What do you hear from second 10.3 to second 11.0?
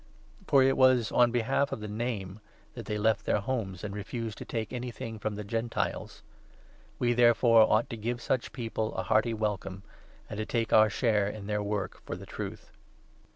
so take our